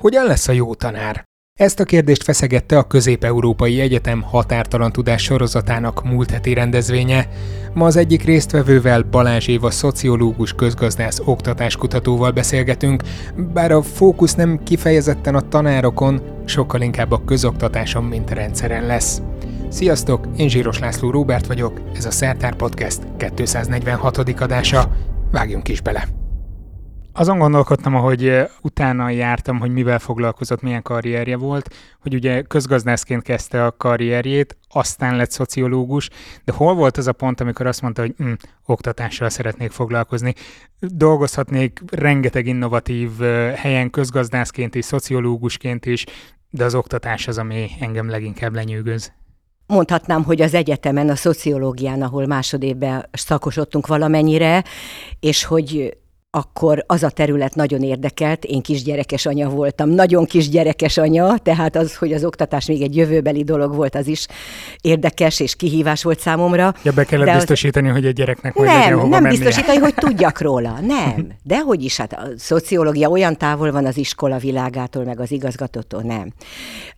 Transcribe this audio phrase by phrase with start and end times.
[0.00, 1.24] Hogyan lesz a jó tanár?
[1.58, 7.28] Ezt a kérdést feszegette a Közép-Európai Egyetem határtalan tudás sorozatának múlt heti rendezvénye.
[7.74, 13.02] Ma az egyik résztvevővel Balázs Éva szociológus közgazdász oktatáskutatóval beszélgetünk,
[13.52, 19.22] bár a fókusz nem kifejezetten a tanárokon, sokkal inkább a közoktatáson, mint rendszeren lesz.
[19.68, 23.00] Sziasztok, én Zsíros László Róbert vagyok, ez a Szertár Podcast
[23.34, 24.18] 246.
[24.18, 24.96] adása.
[25.30, 26.29] Vágjunk is bele!
[27.12, 28.32] Azon gondolkodtam, ahogy
[28.62, 35.16] utána jártam, hogy mivel foglalkozott, milyen karrierje volt, hogy ugye közgazdászként kezdte a karrierjét, aztán
[35.16, 36.08] lett szociológus,
[36.44, 38.32] de hol volt az a pont, amikor azt mondta, hogy hm,
[38.66, 40.34] oktatással szeretnék foglalkozni.
[40.80, 43.18] Dolgozhatnék rengeteg innovatív
[43.54, 46.04] helyen közgazdászként is, szociológusként is,
[46.50, 49.12] de az oktatás az, ami engem leginkább lenyűgöz.
[49.66, 54.64] Mondhatnám, hogy az egyetemen, a szociológián, ahol másodévben szakosodtunk valamennyire,
[55.20, 55.98] és hogy
[56.30, 61.96] akkor az a terület nagyon érdekelt, én kisgyerekes anya voltam, nagyon kisgyerekes anya, tehát az,
[61.96, 64.26] hogy az oktatás még egy jövőbeli dolog volt, az is
[64.80, 66.74] érdekes és kihívás volt számomra.
[66.82, 67.94] Ja, be kellett de biztosítani, az...
[67.94, 69.28] hogy egy gyereknek majd nem, Nem mennie.
[69.28, 71.32] biztosítani, hogy tudjak róla, nem.
[71.42, 76.02] De hogy is, hát a szociológia olyan távol van az iskola világától, meg az igazgatótól,
[76.02, 76.32] nem.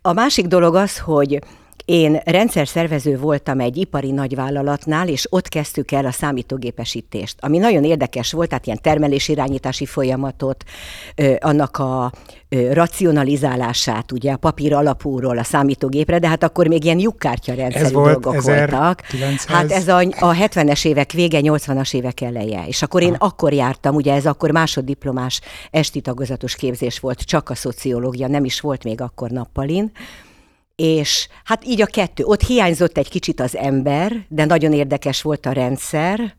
[0.01, 1.39] A másik dolog az, hogy
[1.85, 8.31] én rendszerszervező voltam egy ipari nagyvállalatnál, és ott kezdtük el a számítógépesítést, ami nagyon érdekes
[8.31, 10.63] volt, tehát ilyen termelésirányítási folyamatot,
[11.39, 12.11] annak a
[12.71, 17.91] racionalizálását, ugye a papír alapúról a számítógépre, de hát akkor még ilyen lyukkártya rendszerű ez
[17.91, 18.75] volt dolgok 1900...
[18.75, 19.01] voltak.
[19.47, 22.63] Hát ez a, a 70-es évek vége, 80-as évek eleje.
[22.67, 23.25] És akkor én ha.
[23.25, 28.59] akkor jártam, ugye ez akkor másoddiplomás esti tagozatos képzés volt, csak a szociológia, nem is
[28.59, 29.91] volt még akkor nappalin
[30.75, 32.23] és hát így a kettő.
[32.23, 36.35] Ott hiányzott egy kicsit az ember, de nagyon érdekes volt a rendszer.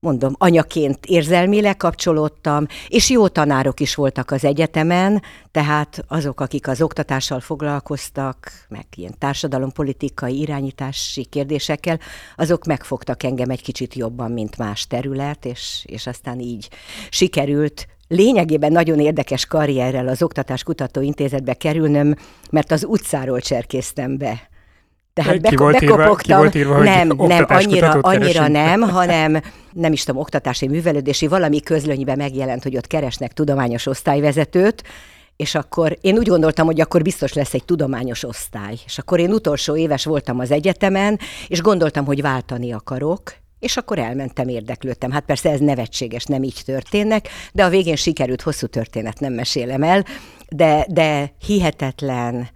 [0.00, 6.82] Mondom, anyaként érzelmileg kapcsolódtam, és jó tanárok is voltak az egyetemen, tehát azok, akik az
[6.82, 11.98] oktatással foglalkoztak, meg ilyen társadalompolitikai irányítási kérdésekkel,
[12.36, 16.68] azok megfogtak engem egy kicsit jobban, mint más terület, és, és aztán így
[17.10, 22.14] sikerült lényegében nagyon érdekes karrierrel az Oktatás Kutató Intézetbe kerülnöm,
[22.50, 24.48] mert az utcáról cserkésztem be.
[25.12, 26.38] Tehát ki volt bekopogtam.
[26.38, 29.42] Írva, ki volt írva, nem, nem, annyira, annyira nem, hanem
[29.72, 34.82] nem is tudom, oktatási művelődési, valami közlönyben megjelent, hogy ott keresnek tudományos osztályvezetőt,
[35.36, 38.74] és akkor én úgy gondoltam, hogy akkor biztos lesz egy tudományos osztály.
[38.84, 43.98] És akkor én utolsó éves voltam az egyetemen, és gondoltam, hogy váltani akarok, és akkor
[43.98, 45.10] elmentem, érdeklődtem.
[45.10, 49.82] Hát persze ez nevetséges, nem így történnek, de a végén sikerült, hosszú történet nem mesélem
[49.82, 50.04] el,
[50.48, 52.48] de, de hihetetlen,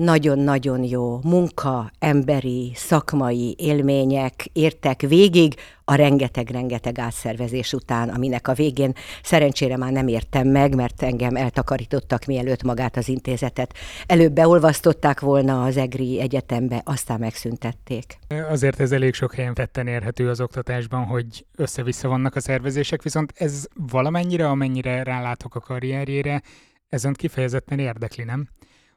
[0.00, 8.92] nagyon-nagyon jó munka, emberi, szakmai élmények értek végig a rengeteg-rengeteg átszervezés után, aminek a végén
[9.22, 13.74] szerencsére már nem értem meg, mert engem eltakarítottak mielőtt magát az intézetet.
[14.06, 18.18] Előbb beolvasztották volna az EGRI egyetembe, aztán megszüntették.
[18.48, 23.32] Azért ez elég sok helyen tetten érhető az oktatásban, hogy össze-vissza vannak a szervezések, viszont
[23.36, 26.42] ez valamennyire, amennyire rálátok a karrierjére,
[26.88, 28.48] ez kifejezetten érdekli, nem?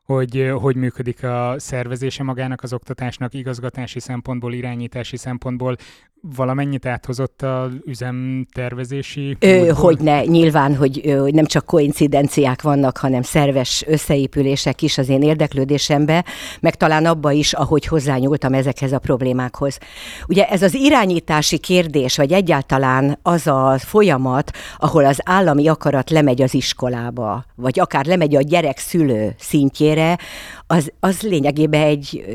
[0.05, 5.75] Hogy hogy működik a szervezése magának az oktatásnak igazgatási szempontból, irányítási szempontból,
[6.35, 9.37] valamennyit áthozott a üzemtervezési?
[9.39, 15.09] Ö, hogy ne, nyilván, hogy ö, nem csak koincidenciák vannak, hanem szerves összeépülések is az
[15.09, 16.25] én érdeklődésembe,
[16.59, 19.77] meg talán abba is, ahogy hozzányúltam ezekhez a problémákhoz.
[20.27, 26.41] Ugye ez az irányítási kérdés, vagy egyáltalán az a folyamat, ahol az állami akarat lemegy
[26.41, 30.17] az iskolába, vagy akár lemegy a gyerek szülő szintjére, végére,
[30.67, 32.25] az, az lényegében egy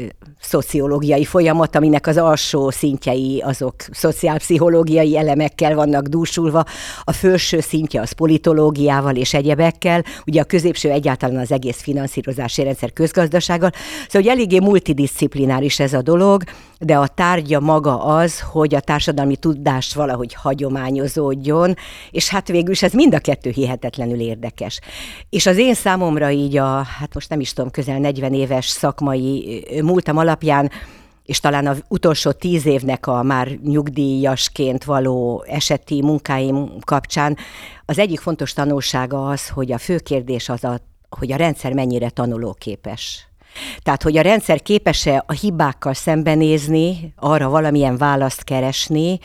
[0.41, 6.65] szociológiai folyamat, aminek az alsó szintjei azok szociálpszichológiai elemekkel vannak dúsulva,
[7.05, 12.93] a felső szintje az politológiával és egyebekkel, ugye a középső egyáltalán az egész finanszírozási rendszer
[12.93, 13.71] közgazdasággal,
[14.09, 16.43] szóval hogy eléggé multidisciplináris ez a dolog,
[16.79, 21.75] de a tárgya maga az, hogy a társadalmi tudást valahogy hagyományozódjon,
[22.11, 24.81] és hát végül is ez mind a kettő hihetetlenül érdekes.
[25.31, 29.65] És az én számomra így a, hát most nem is tudom, közel 40 éves szakmai
[29.83, 30.71] múltam alapján
[31.29, 37.37] és talán az utolsó tíz évnek a már nyugdíjasként való eseti munkáim kapcsán
[37.85, 42.11] az egyik fontos tanulsága az, hogy a fő kérdés az, a, hogy a rendszer mennyire
[42.11, 43.28] tanulóképes.
[43.83, 49.19] Tehát, hogy a rendszer képes-e a hibákkal szembenézni, arra valamilyen választ keresni,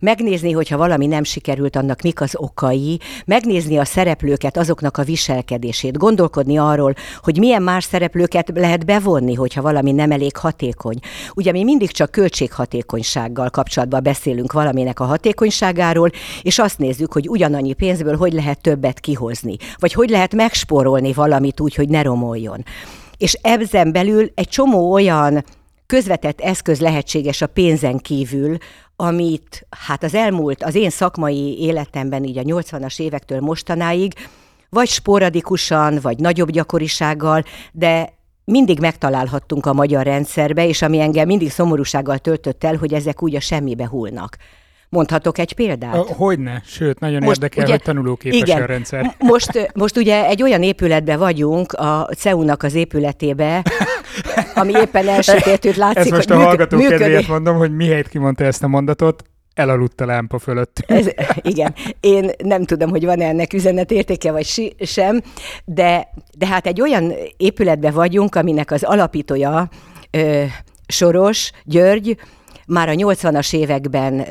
[0.00, 5.98] megnézni, hogyha valami nem sikerült, annak mik az okai, megnézni a szereplőket, azoknak a viselkedését,
[5.98, 10.98] gondolkodni arról, hogy milyen más szereplőket lehet bevonni, hogyha valami nem elég hatékony.
[11.34, 16.10] Ugye mi mindig csak költséghatékonysággal kapcsolatban beszélünk valaminek a hatékonyságáról,
[16.42, 21.60] és azt nézzük, hogy ugyanannyi pénzből hogy lehet többet kihozni, vagy hogy lehet megspórolni valamit
[21.60, 22.64] úgy, hogy ne romoljon.
[23.16, 25.44] És ebben belül egy csomó olyan
[25.86, 28.56] közvetett eszköz lehetséges a pénzen kívül,
[28.96, 34.12] amit hát az elmúlt, az én szakmai életemben így a 80-as évektől mostanáig,
[34.68, 38.14] vagy sporadikusan, vagy nagyobb gyakorisággal, de
[38.44, 43.36] mindig megtalálhattunk a magyar rendszerbe, és ami engem mindig szomorúsággal töltött el, hogy ezek úgy
[43.36, 44.36] a semmibe hullnak.
[44.88, 45.94] Mondhatok egy példát?
[45.96, 49.14] Hogyne, sőt, nagyon most, érdekel, ugye, hogy tanulóképes igen, a rendszer.
[49.18, 53.64] Most, most ugye egy olyan épületbe vagyunk, a CEU-nak az épületébe,
[54.54, 58.68] ami éppen elsötétült, látszik, Ez most a hallgató kedvéért mondom, hogy mihelyt kimondta ezt a
[58.68, 59.24] mondatot,
[59.54, 60.84] elaludt a lámpa fölött.
[60.86, 61.06] Ez,
[61.42, 65.22] igen, én nem tudom, hogy van-e ennek üzenetértéke, vagy si, sem,
[65.64, 66.08] de,
[66.38, 69.68] de hát egy olyan épületbe vagyunk, aminek az alapítója
[70.10, 70.44] ö,
[70.86, 72.16] Soros György,
[72.66, 74.26] már a 80-as években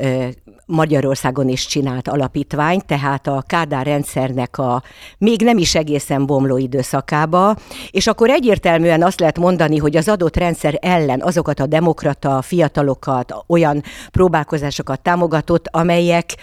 [0.66, 4.82] Magyarországon is csinált alapítvány, tehát a Kádár rendszernek a
[5.18, 7.56] még nem is egészen bomló időszakába,
[7.90, 13.34] és akkor egyértelműen azt lehet mondani, hogy az adott rendszer ellen azokat a demokrata fiatalokat,
[13.46, 16.34] olyan próbálkozásokat támogatott, amelyek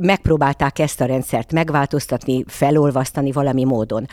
[0.00, 4.06] megpróbálták ezt a rendszert megváltoztatni, felolvasztani valami módon.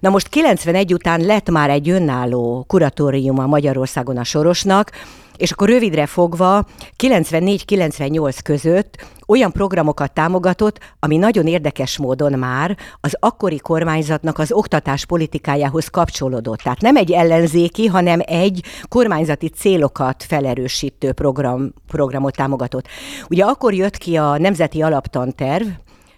[0.00, 4.90] Na most 91 után lett már egy önálló kuratórium a Magyarországon a Sorosnak,
[5.38, 6.64] és akkor rövidre fogva
[7.02, 15.04] 94-98 között olyan programokat támogatott, ami nagyon érdekes módon már az akkori kormányzatnak az oktatás
[15.04, 16.58] politikájához kapcsolódott.
[16.58, 22.86] Tehát nem egy ellenzéki, hanem egy kormányzati célokat felerősítő program, programot támogatott.
[23.28, 25.66] Ugye akkor jött ki a Nemzeti Alaptanterv,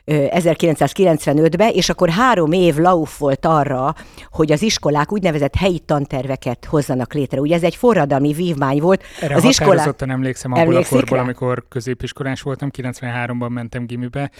[0.07, 3.95] 1995-ben, és akkor három év lauf volt arra,
[4.31, 7.41] hogy az iskolák úgynevezett helyi tanterveket hozzanak létre.
[7.41, 9.03] Ugye ez egy forradalmi vívmány volt.
[9.21, 9.95] Erre az iskolák...
[9.99, 14.31] emlékszem abból a korból, amikor középiskolás voltam, 93-ban mentem gimibe,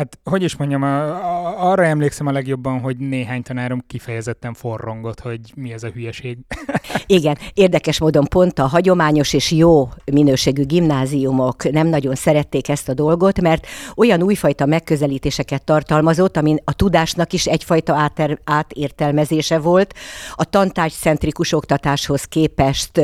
[0.00, 5.20] Hát, hogy is mondjam, a, a, arra emlékszem a legjobban, hogy néhány tanárom kifejezetten forrongott,
[5.20, 6.38] hogy mi ez a hülyeség.
[7.06, 12.94] Igen, érdekes módon pont a hagyományos és jó minőségű gimnáziumok nem nagyon szerették ezt a
[12.94, 13.66] dolgot, mert
[13.96, 19.94] olyan újfajta megközelítéseket tartalmazott, amin a tudásnak is egyfajta áter, átértelmezése volt,
[20.34, 23.00] a tantárgycentrikus oktatáshoz képest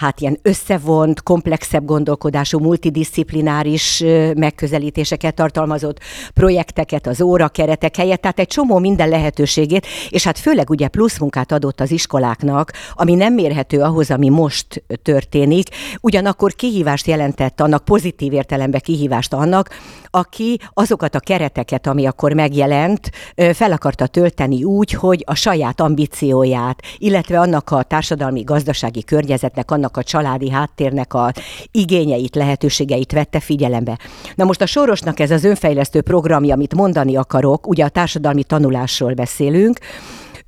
[0.00, 4.04] hát ilyen összevont, komplexebb gondolkodású, multidisziplináris
[4.36, 5.98] megközelítéseket tartalmazott
[6.34, 11.52] projekteket az órakeretek helyett, tehát egy csomó minden lehetőségét, és hát főleg ugye plusz munkát
[11.52, 15.68] adott az iskoláknak, ami nem mérhető ahhoz, ami most történik,
[16.00, 19.68] ugyanakkor kihívást jelentett annak, pozitív értelemben kihívást annak,
[20.10, 23.10] aki azokat a kereteket, ami akkor megjelent,
[23.52, 29.89] fel akarta tölteni úgy, hogy a saját ambícióját, illetve annak a társadalmi, gazdasági környezetnek, annak
[29.96, 31.32] a családi háttérnek a
[31.70, 33.98] igényeit, lehetőségeit vette figyelembe.
[34.34, 39.14] Na most a Sorosnak ez az önfejlesztő programja, amit mondani akarok, ugye a társadalmi tanulásról
[39.14, 39.78] beszélünk,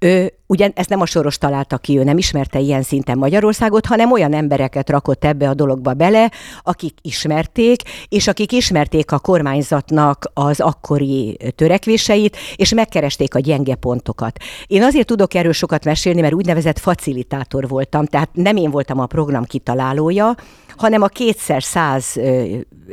[0.03, 4.13] ő, ugye ezt nem a Soros találta ki, ő nem ismerte ilyen szinten Magyarországot, hanem
[4.13, 6.31] olyan embereket rakott ebbe a dologba bele,
[6.63, 14.39] akik ismerték, és akik ismerték a kormányzatnak az akkori törekvéseit, és megkeresték a gyenge pontokat.
[14.67, 19.07] Én azért tudok erről sokat mesélni, mert úgynevezett facilitátor voltam, tehát nem én voltam a
[19.07, 20.35] program kitalálója,
[20.77, 22.17] hanem a kétszer száz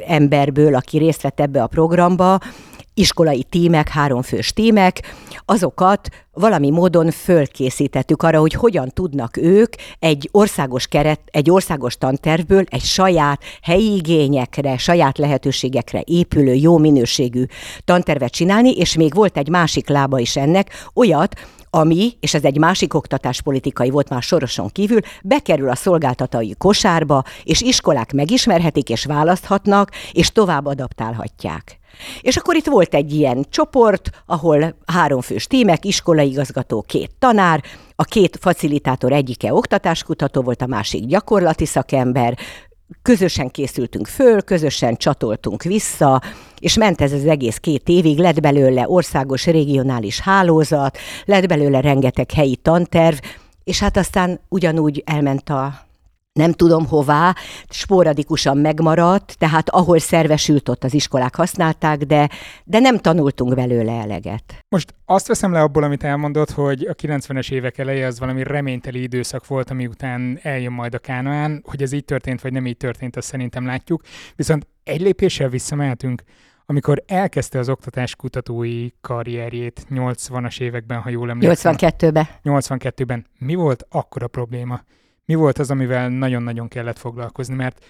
[0.08, 2.40] emberből, aki részt vett ebbe a programba,
[3.00, 5.16] iskolai tímek, háromfős tímek,
[5.46, 12.63] azokat valami módon fölkészítettük arra, hogy hogyan tudnak ők egy országos keret, egy országos tantervből
[12.68, 17.44] egy saját helyi igényekre, saját lehetőségekre épülő, jó minőségű
[17.86, 21.36] tantervet csinálni, és még volt egy másik lába is ennek, olyat,
[21.70, 27.62] ami, és ez egy másik oktatáspolitikai volt már soroson kívül, bekerül a szolgáltatói kosárba, és
[27.62, 31.80] iskolák megismerhetik, és választhatnak, és tovább adaptálhatják.
[32.22, 37.64] És akkor itt volt egy ilyen csoport, ahol háromfős tímek, iskolai igazgató, két tanár,
[37.96, 42.38] a két facilitátor egyike oktatáskutató volt, a másik gyakorlati szakember,
[43.01, 46.22] közösen készültünk föl, közösen csatoltunk vissza,
[46.60, 52.31] és ment ez az egész két évig, lett belőle országos regionális hálózat, lett belőle rengeteg
[52.31, 53.17] helyi tanterv,
[53.63, 55.88] és hát aztán ugyanúgy elment a
[56.39, 57.36] nem tudom hová,
[57.69, 62.29] sporadikusan megmaradt, tehát ahol szervesült, ott az iskolák használták, de,
[62.63, 64.65] de nem tanultunk belőle eleget.
[64.69, 69.01] Most azt veszem le abból, amit elmondott, hogy a 90-es évek eleje az valami reményteli
[69.01, 72.77] időszak volt, ami után eljön majd a Kánoán, hogy ez így történt, vagy nem így
[72.77, 74.01] történt, azt szerintem látjuk.
[74.36, 76.24] Viszont egy lépéssel visszamehetünk,
[76.65, 81.75] amikor elkezdte az oktatás kutatói karrierjét 80-as években, ha jól emlékszem.
[81.77, 82.27] 82-ben.
[82.43, 83.25] 82-ben.
[83.38, 84.81] Mi volt akkor a probléma?
[85.29, 87.86] Mi volt az, amivel nagyon-nagyon kellett foglalkozni, mert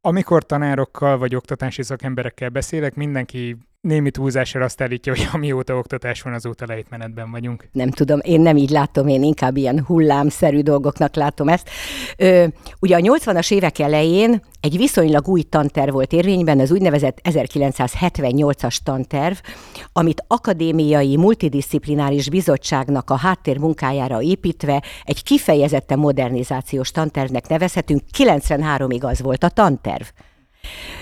[0.00, 3.56] amikor tanárokkal vagy oktatási szakemberekkel beszélek, mindenki
[3.88, 7.68] némi túlzásra azt állítja, hogy amióta oktatás van, azóta lejtmenetben vagyunk.
[7.72, 11.70] Nem tudom, én nem így látom, én inkább ilyen hullámszerű dolgoknak látom ezt.
[12.16, 12.46] Ö,
[12.80, 19.36] ugye a 80-as évek elején egy viszonylag új tanterv volt érvényben, az úgynevezett 1978-as tanterv,
[19.92, 29.44] amit akadémiai multidisziplináris bizottságnak a háttérmunkájára építve egy kifejezetten modernizációs tantervnek nevezhetünk, 93-ig az volt
[29.44, 30.04] a tanterv.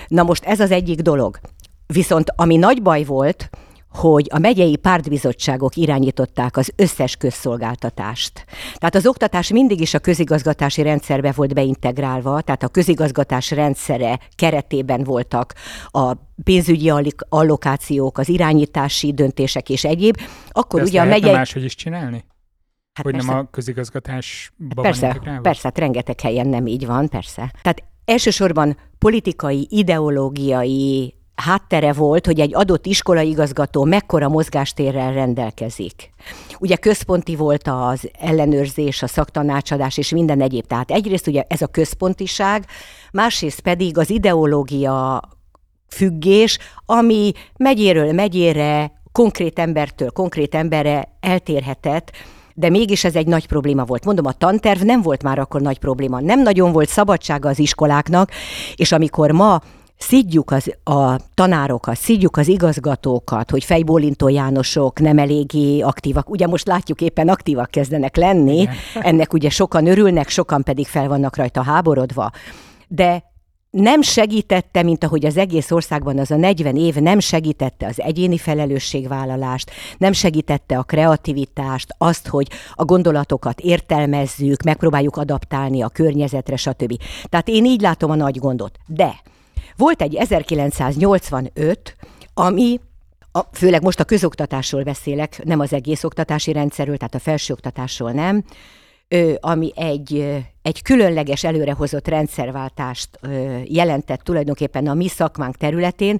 [0.07, 1.39] Na most ez az egyik dolog.
[1.87, 3.49] Viszont ami nagy baj volt,
[3.89, 8.45] hogy a megyei pártbizottságok irányították az összes közszolgáltatást.
[8.75, 15.03] Tehát az oktatás mindig is a közigazgatási rendszerbe volt beintegrálva, tehát a közigazgatás rendszere keretében
[15.03, 15.53] voltak
[15.91, 16.13] a
[16.43, 16.91] pénzügyi
[17.29, 20.17] allokációk, az irányítási döntések és egyéb.
[20.49, 21.31] Akkor De ugye a megyei...
[21.31, 22.25] máshogy is csinálni?
[22.93, 23.31] Hát hogy persze.
[23.31, 27.53] nem a közigazgatásban persze, persze, hát rengeteg helyen nem így van, persze.
[27.61, 36.09] Tehát elsősorban politikai, ideológiai háttere volt, hogy egy adott iskolaigazgató mekkora mozgástérrel rendelkezik.
[36.59, 40.65] Ugye központi volt az ellenőrzés, a szaktanácsadás és minden egyéb.
[40.65, 42.65] Tehát egyrészt ugye ez a központiság,
[43.11, 45.21] másrészt pedig az ideológia
[45.87, 52.11] függés, ami megyéről megyére, konkrét embertől konkrét emberre eltérhetett,
[52.53, 54.05] de mégis ez egy nagy probléma volt.
[54.05, 56.19] Mondom, a tanterv nem volt már akkor nagy probléma.
[56.19, 58.31] Nem nagyon volt szabadsága az iskoláknak,
[58.75, 59.61] és amikor ma
[59.97, 66.29] szidjuk az, a tanárokat, szidjuk az igazgatókat, hogy fejbólintó Jánosok nem eléggé aktívak.
[66.29, 68.75] Ugye most látjuk éppen aktívak kezdenek lenni, Igen.
[68.93, 72.31] ennek ugye sokan örülnek, sokan pedig fel vannak rajta háborodva.
[72.87, 73.23] De
[73.69, 78.37] nem segítette, mint ahogy az egész országban az a 40 év nem segítette az egyéni
[78.37, 87.01] felelősségvállalást, nem segítette a kreativitást, azt, hogy a gondolatokat értelmezzük, megpróbáljuk adaptálni a környezetre, stb.
[87.29, 88.77] Tehát én így látom a nagy gondot.
[88.85, 89.15] De
[89.75, 91.95] volt egy 1985,
[92.33, 92.79] ami
[93.31, 98.43] a, főleg most a közoktatásról beszélek, nem az egész oktatási rendszerről, tehát a felsőoktatásról nem,
[99.07, 106.17] ö, ami egy, egy különleges előrehozott rendszerváltást ö, jelentett tulajdonképpen a mi szakmánk területén,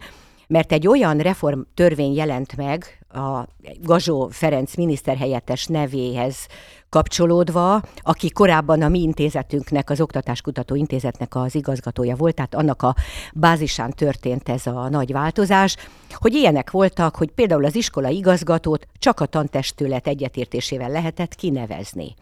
[0.47, 3.47] mert egy olyan reform törvény jelent meg a
[3.81, 6.47] Gazsó Ferenc miniszterhelyettes nevéhez
[6.89, 12.95] kapcsolódva, aki korábban a mi intézetünknek, az Oktatáskutató Intézetnek az igazgatója volt, tehát annak a
[13.33, 15.75] bázisán történt ez a nagy változás,
[16.13, 22.13] hogy ilyenek voltak, hogy például az iskola igazgatót csak a tantestület egyetértésével lehetett kinevezni.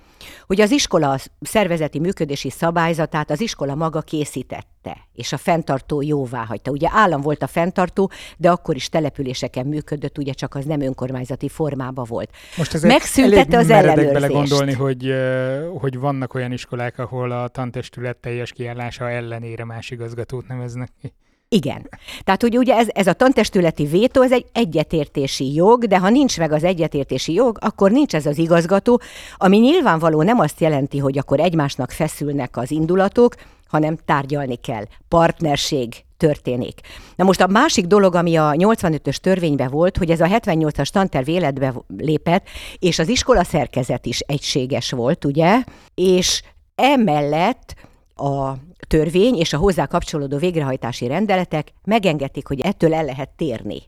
[0.47, 6.71] Hogy az iskola szervezeti működési szabályzatát az iskola maga készítette, és a fenntartó jóvá hagyta.
[6.71, 11.49] Ugye állam volt a fenntartó, de akkor is településeken működött, ugye csak az nem önkormányzati
[11.49, 12.29] formába volt.
[12.57, 15.13] Most ez Megszüntette az ellenőrzést gondolni, hogy,
[15.79, 21.13] hogy vannak olyan iskolák, ahol a tantestület teljes kiállása ellenére más igazgatót neveznek ki.
[21.49, 21.89] Igen.
[22.23, 26.37] Tehát, hogy ugye ez, ez a tantestületi vétó, ez egy egyetértési jog, de ha nincs
[26.37, 29.01] meg az egyetértési jog, akkor nincs ez az igazgató,
[29.37, 33.35] ami nyilvánvaló nem azt jelenti, hogy akkor egymásnak feszülnek az indulatok,
[33.67, 34.83] hanem tárgyalni kell.
[35.07, 36.79] Partnerség történik.
[37.15, 41.29] Na most a másik dolog, ami a 85-ös törvényben volt, hogy ez a 78-as tanterv
[41.29, 42.47] életbe lépett,
[42.79, 45.63] és az iskola szerkezet is egységes volt, ugye?
[45.93, 46.41] És
[46.75, 47.75] emellett
[48.15, 48.55] a
[48.87, 53.81] törvény és a hozzá kapcsolódó végrehajtási rendeletek megengedték, hogy ettől el lehet térni.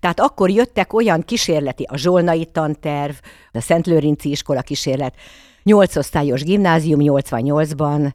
[0.00, 3.14] Tehát akkor jöttek olyan kísérleti, a Zsolnai tanterv,
[3.52, 5.14] a Szent Lőrinci iskola kísérlet,
[5.62, 8.12] nyolc osztályos gimnázium 88-ban,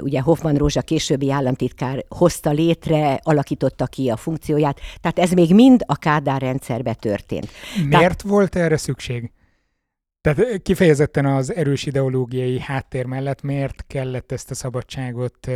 [0.00, 5.82] ugye Hoffman Rózsa későbbi államtitkár hozta létre, alakította ki a funkcióját, tehát ez még mind
[5.86, 7.48] a Kádár rendszerbe történt.
[7.76, 9.30] Miért tehát, volt erre szükség?
[10.22, 15.48] Tehát kifejezetten az erős ideológiai háttér mellett miért kellett ezt a szabadságot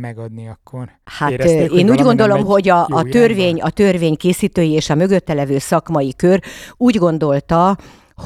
[0.00, 0.90] megadni akkor?
[1.04, 5.34] Hát Érezték, én úgy gondolom, hogy a, a, törvény, a törvény készítői és a mögötte
[5.34, 6.40] levő szakmai kör
[6.76, 7.76] úgy gondolta,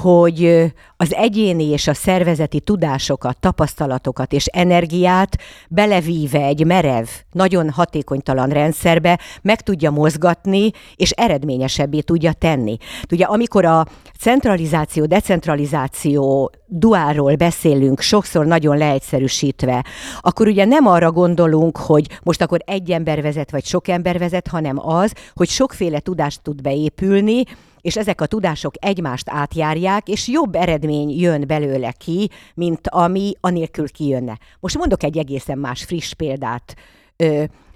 [0.03, 5.37] hogy az egyéni és a szervezeti tudásokat, tapasztalatokat és energiát
[5.69, 12.77] belevíve egy merev, nagyon hatékonytalan rendszerbe meg tudja mozgatni, és eredményesebbé tudja tenni.
[13.11, 13.87] Ugye amikor a
[14.19, 19.85] centralizáció, decentralizáció duáról beszélünk, sokszor nagyon leegyszerűsítve,
[20.21, 24.47] akkor ugye nem arra gondolunk, hogy most akkor egy ember vezet, vagy sok ember vezet,
[24.47, 27.45] hanem az, hogy sokféle tudást tud beépülni,
[27.87, 33.89] és ezek a tudások egymást átjárják, és jobb eredmény jön belőle ki, mint ami anélkül
[33.89, 34.39] kijönne.
[34.61, 36.77] Most mondok egy egészen más friss példát.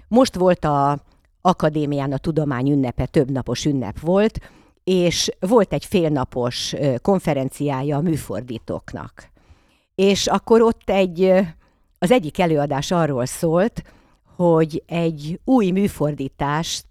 [0.07, 0.99] Most volt a
[1.41, 4.39] akadémián a tudomány ünnepe, több napos ünnep volt,
[4.83, 9.29] és volt egy félnapos konferenciája a műfordítóknak.
[9.95, 11.31] És akkor ott egy,
[11.99, 13.83] az egyik előadás arról szólt,
[14.35, 16.85] hogy egy új műfordítást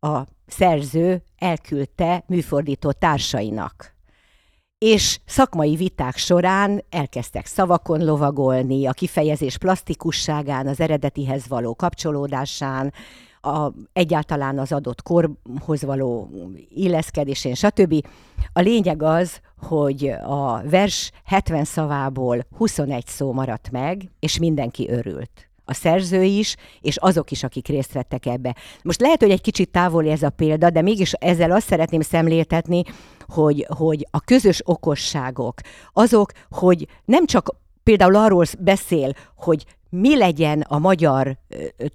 [0.00, 3.94] a szerző elküldte műfordító társainak.
[4.78, 12.92] És szakmai viták során elkezdtek szavakon lovagolni, a kifejezés plastikusságán, az eredetihez való kapcsolódásán,
[13.40, 16.30] a, egyáltalán az adott korhoz való
[16.68, 18.06] illeszkedésén, stb.
[18.52, 25.48] A lényeg az, hogy a vers 70 szavából 21 szó maradt meg, és mindenki örült
[25.66, 28.54] a szerző is, és azok is, akik részt vettek ebbe.
[28.82, 32.82] Most lehet, hogy egy kicsit távoli ez a példa, de mégis ezzel azt szeretném szemléltetni,
[33.26, 35.54] hogy, hogy a közös okosságok,
[35.92, 41.36] azok, hogy nem csak például arról beszél, hogy mi legyen a magyar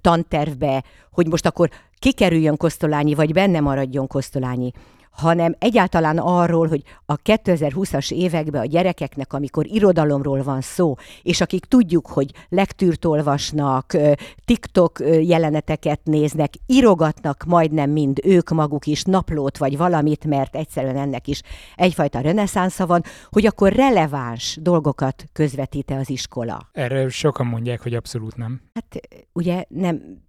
[0.00, 4.72] tantervbe, hogy most akkor kikerüljön Kosztolányi, vagy benne maradjon Kosztolányi,
[5.12, 11.64] hanem egyáltalán arról, hogy a 2020-as években a gyerekeknek, amikor irodalomról van szó, és akik
[11.64, 13.96] tudjuk, hogy lektűrt olvasnak,
[14.44, 21.28] TikTok jeleneteket néznek, írogatnak majdnem mind ők maguk is naplót vagy valamit, mert egyszerűen ennek
[21.28, 21.42] is
[21.76, 26.68] egyfajta reneszánsza van, hogy akkor releváns dolgokat közvetít-e az iskola.
[26.72, 28.60] Erre sokan mondják, hogy abszolút nem.
[28.74, 29.00] Hát
[29.32, 30.22] ugye nem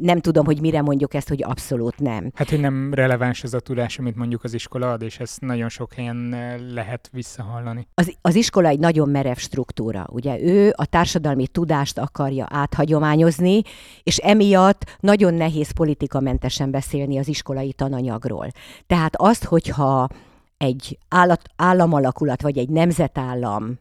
[0.00, 2.30] nem tudom, hogy mire mondjuk ezt, hogy abszolút nem.
[2.34, 5.68] Hát, hogy nem releváns ez a tudás, amit mondjuk az iskola ad, és ezt nagyon
[5.68, 7.86] sok helyen eh, lehet visszahallani.
[7.94, 10.06] Az, az iskola egy nagyon merev struktúra.
[10.10, 13.62] Ugye ő a társadalmi tudást akarja áthagyományozni,
[14.02, 18.46] és emiatt nagyon nehéz politikamentesen beszélni az iskolai tananyagról.
[18.86, 20.08] Tehát azt, hogyha
[20.56, 23.78] egy állat, államalakulat, vagy egy nemzetállam,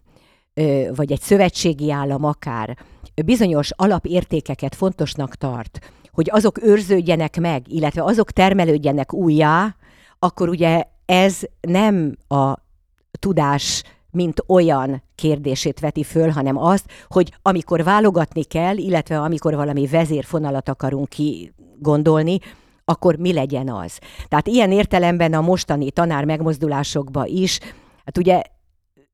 [0.96, 2.78] vagy egy szövetségi állam akár
[3.26, 5.80] bizonyos alapértékeket fontosnak tart,
[6.12, 9.76] hogy azok őrződjenek meg, illetve azok termelődjenek újjá,
[10.20, 12.54] akkor ugye ez nem a
[13.20, 19.88] tudás mint olyan kérdését veti föl, hanem azt, hogy amikor válogatni kell, illetve amikor valami
[19.88, 22.40] vezérfonalat akarunk ki gondolni,
[22.86, 24.00] akkor mi legyen az.
[24.28, 27.60] Tehát ilyen értelemben a mostani tanár megmozdulásokba is,
[28.06, 28.42] hát ugye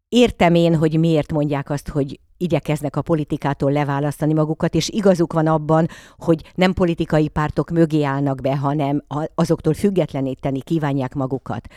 [0.10, 5.48] értem én, hogy miért mondják azt, hogy igyekeznek a politikától leválasztani magukat, és igazuk van
[5.48, 9.04] abban, hogy nem politikai pártok mögé állnak be, hanem
[9.36, 11.68] azoktól függetleníteni kívánják magukat.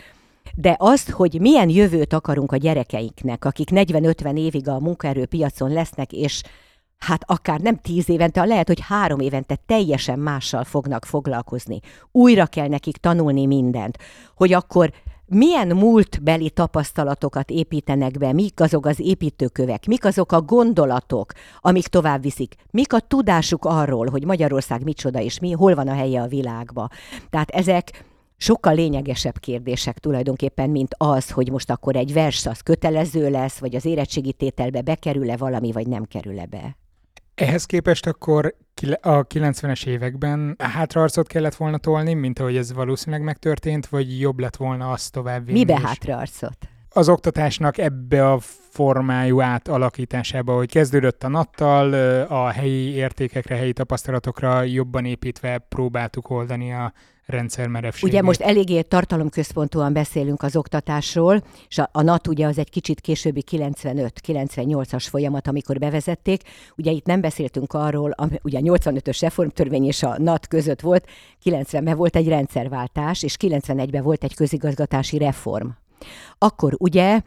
[0.54, 6.42] De azt, hogy milyen jövőt akarunk a gyerekeinknek, akik 40-50 évig a munkaerőpiacon lesznek, és
[6.98, 11.80] hát akár nem tíz évente, lehet, hogy három évente teljesen mással fognak foglalkozni.
[12.12, 13.98] Újra kell nekik tanulni mindent,
[14.34, 14.92] hogy akkor
[15.30, 22.22] milyen múltbeli tapasztalatokat építenek be, mik azok az építőkövek, mik azok a gondolatok, amik tovább
[22.22, 26.26] viszik, mik a tudásuk arról, hogy Magyarország micsoda és mi, hol van a helye a
[26.26, 26.88] világba.
[27.30, 28.04] Tehát ezek
[28.36, 33.74] sokkal lényegesebb kérdések tulajdonképpen, mint az, hogy most akkor egy vers az kötelező lesz, vagy
[33.74, 36.76] az érettségi tételbe bekerül-e valami, vagy nem kerül-e be.
[37.40, 38.54] Ehhez képest akkor
[39.00, 44.56] a 90-es években hátraarcot kellett volna tolni, mint ahogy ez valószínűleg megtörtént, vagy jobb lett
[44.56, 45.58] volna azt tovább vinni?
[45.58, 46.56] Mibe hátraarcot?
[46.92, 48.38] Az oktatásnak ebbe a
[48.70, 56.72] formájú átalakításába, hogy kezdődött a nattal, a helyi értékekre, helyi tapasztalatokra jobban építve próbáltuk oldani
[56.72, 56.92] a
[57.26, 58.14] rendszermerevségét.
[58.14, 63.00] Ugye most eléggé tartalomközpontúan beszélünk az oktatásról, és a, a NAT ugye az egy kicsit
[63.00, 66.42] későbbi 95-98-as folyamat, amikor bevezették.
[66.76, 71.06] Ugye itt nem beszéltünk arról, ami, ugye a 85-ös reformtörvény és a NAT között volt,
[71.44, 75.68] 90-ben volt egy rendszerváltás, és 91-ben volt egy közigazgatási reform.
[76.38, 77.20] Akkor ugye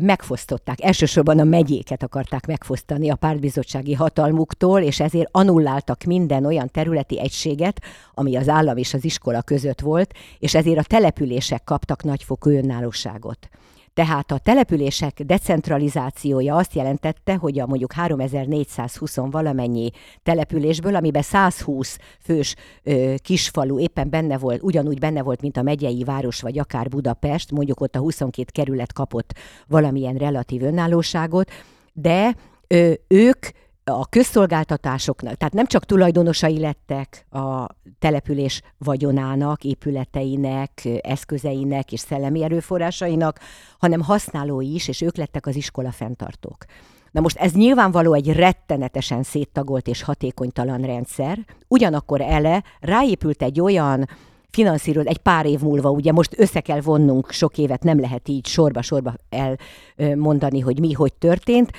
[0.00, 7.20] megfosztották, elsősorban a megyéket akarták megfosztani a pártbizottsági hatalmuktól, és ezért anulláltak minden olyan területi
[7.20, 7.80] egységet,
[8.14, 13.48] ami az állam és az iskola között volt, és ezért a települések kaptak nagyfokú önállóságot.
[13.94, 19.90] Tehát a települések decentralizációja azt jelentette, hogy a mondjuk 3420 valamennyi
[20.22, 26.04] településből, amiben 120 fős ö, kisfalu éppen benne volt, ugyanúgy benne volt, mint a megyei
[26.04, 29.32] város, vagy akár Budapest, mondjuk ott a 22 kerület kapott
[29.66, 31.50] valamilyen relatív önállóságot,
[31.92, 33.46] de ö, ők
[33.84, 37.66] a közszolgáltatásoknak, tehát nem csak tulajdonosai lettek a
[37.98, 43.38] település vagyonának, épületeinek, eszközeinek és szellemi erőforrásainak,
[43.78, 46.64] hanem használói is, és ők lettek az iskola fenntartók.
[47.10, 54.08] Na most ez nyilvánvaló egy rettenetesen széttagolt és hatékonytalan rendszer, ugyanakkor ele ráépült egy olyan
[54.50, 58.46] finanszíroz egy pár év múlva, ugye most össze kell vonnunk, sok évet nem lehet így
[58.46, 59.14] sorba-sorba
[59.96, 61.70] elmondani, hogy mi, hogy történt,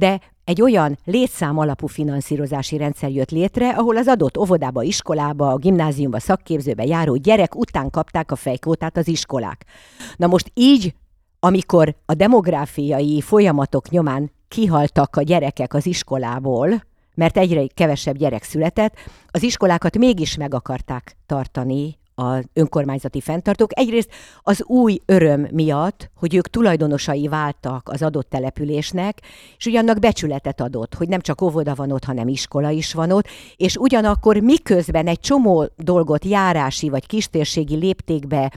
[0.00, 6.20] de egy olyan létszám alapú finanszírozási rendszer jött létre, ahol az adott óvodába, iskolába, gimnáziumba,
[6.20, 9.64] szakképzőbe járó gyerek után kapták a fejkvótát az iskolák.
[10.16, 10.94] Na most így,
[11.40, 16.84] amikor a demográfiai folyamatok nyomán kihaltak a gyerekek az iskolából,
[17.14, 18.94] mert egyre kevesebb gyerek született,
[19.30, 23.78] az iskolákat mégis meg akarták tartani az önkormányzati fenntartók.
[23.78, 24.10] Egyrészt
[24.42, 29.20] az új öröm miatt, hogy ők tulajdonosai váltak az adott településnek,
[29.56, 33.26] és ugyannak becsületet adott, hogy nem csak óvoda van ott, hanem iskola is van ott,
[33.56, 38.52] és ugyanakkor miközben egy csomó dolgot járási vagy kistérségi léptékbe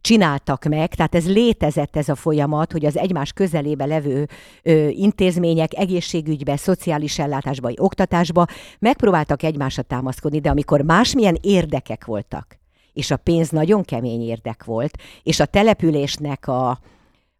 [0.00, 4.28] csináltak meg, tehát ez létezett ez a folyamat, hogy az egymás közelébe levő
[4.62, 8.46] ö, intézmények egészségügybe, szociális ellátásba, oktatásba
[8.78, 12.57] megpróbáltak egymásra támaszkodni, de amikor másmilyen érdekek voltak,
[12.98, 16.78] és a pénz nagyon kemény érdek volt, és a településnek a,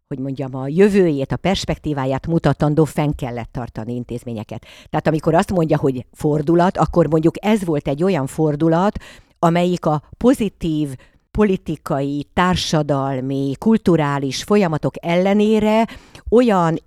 [0.07, 4.65] hogy mondjam, a jövőjét, a perspektíváját mutatandó fenn kellett tartani intézményeket.
[4.89, 8.97] Tehát amikor azt mondja, hogy fordulat, akkor mondjuk ez volt egy olyan fordulat,
[9.39, 10.95] amelyik a pozitív
[11.31, 15.87] politikai, társadalmi, kulturális folyamatok ellenére
[16.29, 16.77] olyan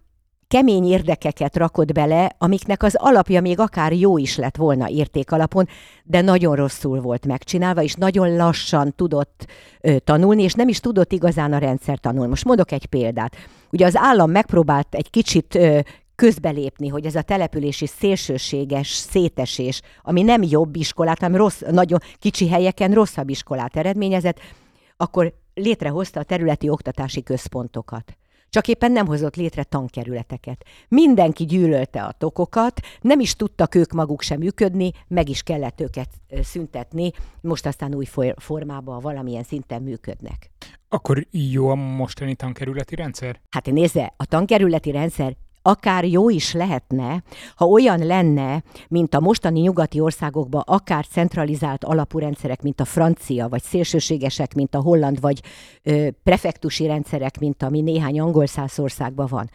[0.52, 5.68] kemény érdekeket rakott bele, amiknek az alapja még akár jó is lett volna értékalapon,
[6.04, 9.46] de nagyon rosszul volt megcsinálva, és nagyon lassan tudott
[9.80, 12.28] ö, tanulni, és nem is tudott igazán a rendszer tanulni.
[12.28, 13.36] Most mondok egy példát.
[13.70, 15.80] Ugye az állam megpróbált egy kicsit ö,
[16.14, 22.48] közbelépni, hogy ez a települési szélsőséges szétesés, ami nem jobb iskolát, hanem rossz, nagyon kicsi
[22.48, 24.38] helyeken rosszabb iskolát eredményezett,
[24.96, 28.16] akkor létrehozta a területi oktatási központokat
[28.52, 30.64] csak éppen nem hozott létre tankerületeket.
[30.88, 36.08] Mindenki gyűlölte a tokokat, nem is tudtak ők maguk sem működni, meg is kellett őket
[36.42, 37.10] szüntetni,
[37.40, 40.50] most aztán új formában valamilyen szinten működnek.
[40.88, 43.40] Akkor jó a mostani tankerületi rendszer?
[43.50, 47.22] Hát nézze, a tankerületi rendszer akár jó is lehetne,
[47.56, 53.48] ha olyan lenne, mint a mostani nyugati országokban akár centralizált alapú rendszerek, mint a francia,
[53.48, 55.42] vagy szélsőségesek, mint a holland, vagy
[55.82, 58.46] ö, prefektusi rendszerek, mint ami néhány angol
[58.76, 59.50] országban van.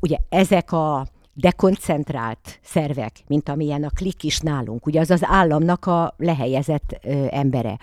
[0.00, 5.86] Ugye ezek a dekoncentrált szervek, mint amilyen a klik is nálunk, ugye az az államnak
[5.86, 7.78] a lehelyezett ö, embere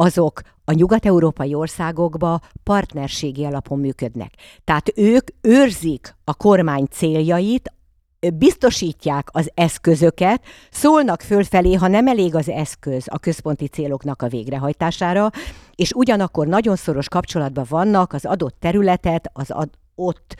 [0.00, 4.32] azok a nyugat-európai országokba partnerségi alapon működnek.
[4.64, 7.72] Tehát ők őrzik a kormány céljait,
[8.34, 15.30] biztosítják az eszközöket, szólnak fölfelé, ha nem elég az eszköz a központi céloknak a végrehajtására,
[15.74, 20.34] és ugyanakkor nagyon szoros kapcsolatban vannak az adott területet, az ad, ott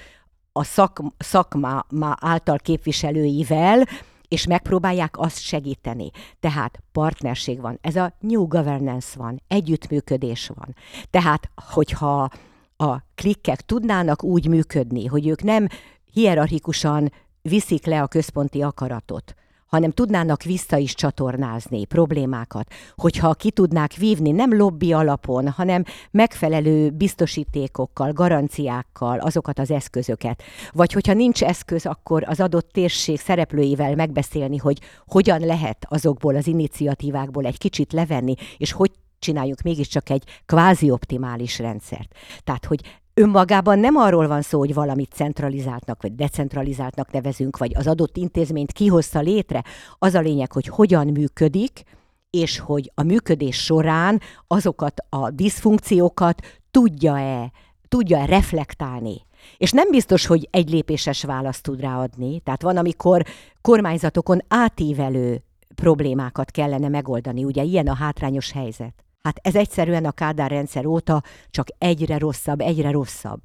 [0.53, 1.85] a szak, szakma
[2.21, 3.85] által képviselőivel,
[4.31, 6.11] és megpróbálják azt segíteni.
[6.41, 10.75] Tehát partnerség van, ez a new governance van, együttműködés van.
[11.11, 12.31] Tehát, hogyha
[12.77, 15.67] a klikkek tudnának úgy működni, hogy ők nem
[16.13, 17.13] hierarchikusan
[17.43, 19.35] viszik le a központi akaratot,
[19.71, 26.91] hanem tudnának vissza is csatornázni problémákat, hogyha ki tudnák vívni nem lobby alapon, hanem megfelelő
[26.91, 30.43] biztosítékokkal, garanciákkal azokat az eszközöket.
[30.73, 36.47] Vagy hogyha nincs eszköz, akkor az adott térség szereplőivel megbeszélni, hogy hogyan lehet azokból az
[36.47, 42.15] iniciatívákból egy kicsit levenni, és hogy csináljuk mégiscsak egy kvázi optimális rendszert.
[42.45, 42.81] Tehát, hogy
[43.15, 48.73] önmagában nem arról van szó, hogy valamit centralizáltnak vagy decentralizáltnak nevezünk, vagy az adott intézményt
[48.73, 49.65] kihozta létre.
[49.99, 51.83] Az a lényeg, hogy hogyan működik,
[52.31, 57.53] és hogy a működés során azokat a diszfunkciókat tudja-e,
[57.89, 59.27] tudja-e reflektálni.
[59.57, 62.41] És nem biztos, hogy egy lépéses választ tud ráadni.
[62.41, 63.25] Tehát van, amikor
[63.61, 65.43] kormányzatokon átívelő
[65.75, 67.45] problémákat kellene megoldani.
[67.45, 69.05] Ugye ilyen a hátrányos helyzet.
[69.23, 73.43] Hát ez egyszerűen a Kádár rendszer óta csak egyre rosszabb, egyre rosszabb.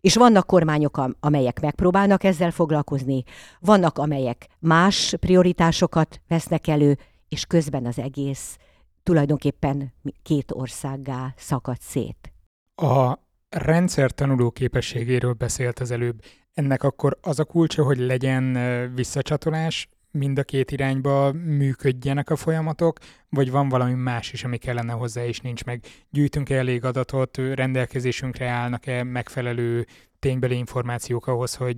[0.00, 3.22] És vannak kormányok, amelyek megpróbálnak ezzel foglalkozni,
[3.60, 8.56] vannak, amelyek más prioritásokat vesznek elő, és közben az egész
[9.02, 12.32] tulajdonképpen két országgá szakad szét.
[12.74, 16.22] A rendszer tanuló képességéről beszélt az előbb.
[16.54, 18.58] Ennek akkor az a kulcsa, hogy legyen
[18.94, 22.98] visszacsatolás, mind a két irányba működjenek a folyamatok,
[23.28, 25.84] vagy van valami más is, ami kellene hozzá, és nincs meg.
[26.10, 29.86] Gyűjtünk-e elég adatot, rendelkezésünkre állnak-e megfelelő
[30.18, 31.76] ténybeli információk ahhoz, hogy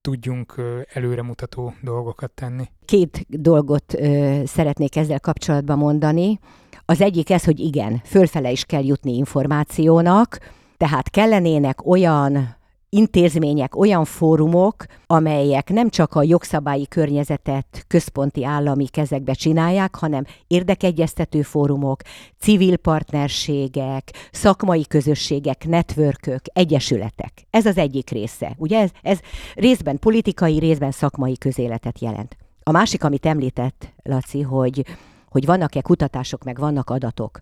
[0.00, 0.54] tudjunk
[0.92, 2.64] előremutató dolgokat tenni?
[2.84, 6.38] Két dolgot ö, szeretnék ezzel kapcsolatban mondani.
[6.84, 10.38] Az egyik ez, hogy igen, fölfele is kell jutni információnak,
[10.76, 12.57] tehát kellenének olyan
[12.90, 21.42] intézmények, olyan fórumok, amelyek nem csak a jogszabályi környezetet központi állami kezekbe csinálják, hanem érdekegyeztető
[21.42, 22.00] fórumok,
[22.38, 27.32] civil partnerségek, szakmai közösségek, networkök, egyesületek.
[27.50, 28.54] Ez az egyik része.
[28.56, 29.18] Ugye ez, ez
[29.54, 32.36] részben politikai, részben szakmai közéletet jelent.
[32.62, 34.84] A másik, amit említett, Laci, hogy
[35.30, 37.40] hogy vannak-e kutatások, meg vannak adatok.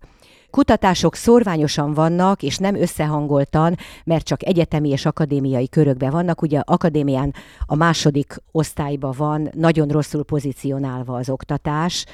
[0.49, 6.41] Kutatások szorványosan vannak, és nem összehangoltan, mert csak egyetemi és akadémiai körökben vannak.
[6.41, 7.33] Ugye akadémián
[7.65, 12.05] a második osztályban van, nagyon rosszul pozícionálva az oktatás.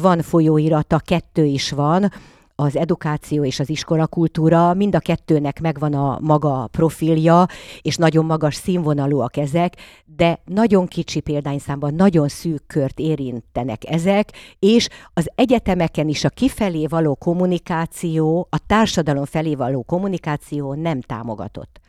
[0.00, 2.12] Van folyóirata, kettő is van,
[2.56, 7.46] az edukáció és az iskolakultúra, mind a kettőnek megvan a maga profilja,
[7.82, 14.88] és nagyon magas színvonalúak ezek, de nagyon kicsi példányszámban nagyon szűk kört érintenek ezek, és
[15.12, 21.80] az egyetemeken is a kifelé való kommunikáció, a társadalom felé való kommunikáció nem támogatott.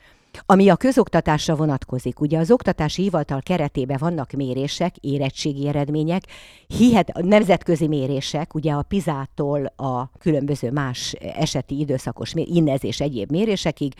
[0.45, 6.24] Ami a közoktatásra vonatkozik, ugye az oktatási hivatal keretében vannak mérések, érettségi eredmények,
[6.67, 13.93] hihet, nemzetközi mérések, ugye a PISA-tól a különböző más eseti időszakos innezés egyéb mérésekig,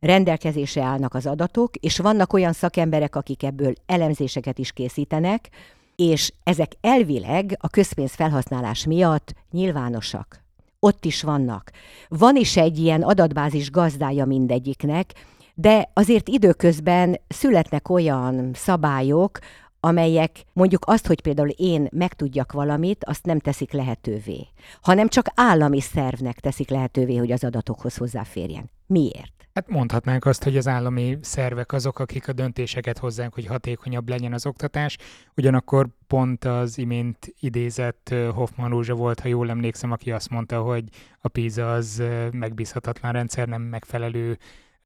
[0.00, 5.48] rendelkezésre állnak az adatok, és vannak olyan szakemberek, akik ebből elemzéseket is készítenek,
[5.96, 10.42] és ezek elvileg a közpénz felhasználás miatt nyilvánosak.
[10.80, 11.70] Ott is vannak.
[12.08, 15.12] Van is egy ilyen adatbázis gazdája mindegyiknek,
[15.60, 19.38] de azért időközben születnek olyan szabályok,
[19.80, 24.46] amelyek mondjuk azt, hogy például én megtudjak valamit, azt nem teszik lehetővé,
[24.80, 28.70] hanem csak állami szervnek teszik lehetővé, hogy az adatokhoz hozzáférjen.
[28.86, 29.32] Miért?
[29.54, 34.32] Hát mondhatnánk azt, hogy az állami szervek azok, akik a döntéseket hozzák, hogy hatékonyabb legyen
[34.32, 34.96] az oktatás.
[35.36, 40.84] Ugyanakkor pont az imént idézett Hoffman Rózsa volt, ha jól emlékszem, aki azt mondta, hogy
[41.20, 44.38] a PISA az megbízhatatlan rendszer, nem megfelelő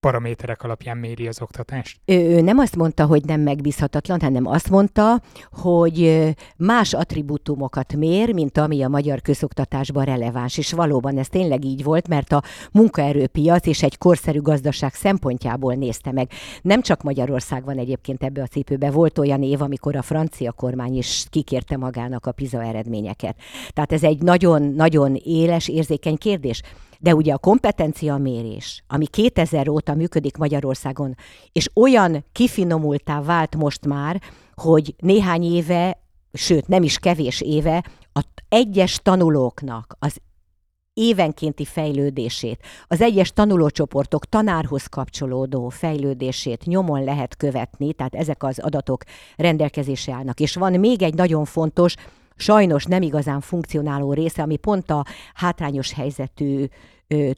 [0.02, 2.00] paraméterek alapján méri az oktatást?
[2.04, 5.20] Ő, nem azt mondta, hogy nem megbízhatatlan, hanem azt mondta,
[5.52, 10.58] hogy más attribútumokat mér, mint ami a magyar közoktatásban releváns.
[10.58, 16.12] És valóban ez tényleg így volt, mert a munkaerőpiac és egy korszerű gazdaság szempontjából nézte
[16.12, 16.30] meg.
[16.62, 18.90] Nem csak Magyarország van egyébként ebbe a cipőbe.
[18.90, 23.36] Volt olyan év, amikor a francia kormány is kikérte magának a PISA eredményeket.
[23.70, 26.62] Tehát ez egy nagyon-nagyon éles, érzékeny kérdés.
[27.02, 31.14] De ugye a kompetencia mérés, ami 2000 óta működik Magyarországon,
[31.52, 34.20] és olyan kifinomultá vált most már,
[34.54, 35.98] hogy néhány éve,
[36.32, 40.16] sőt nem is kevés éve, a egyes tanulóknak az
[40.94, 49.02] évenkénti fejlődését, az egyes tanulócsoportok tanárhoz kapcsolódó fejlődését nyomon lehet követni, tehát ezek az adatok
[49.36, 50.40] rendelkezésre állnak.
[50.40, 51.94] És van még egy nagyon fontos,
[52.42, 56.64] sajnos nem igazán funkcionáló része, ami pont a hátrányos helyzetű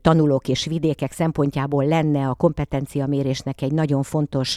[0.00, 4.56] tanulók és vidékek szempontjából lenne a kompetenciamérésnek egy nagyon fontos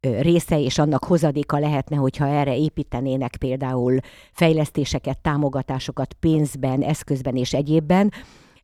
[0.00, 3.98] része, és annak hozadéka lehetne, hogyha erre építenének például
[4.32, 8.12] fejlesztéseket, támogatásokat pénzben, eszközben és egyébben.